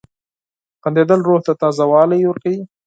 •خندېدل 0.81 1.19
روح 1.27 1.39
ته 1.45 1.53
تازه 1.61 1.85
والی 1.91 2.19
ورکوي. 2.25 2.61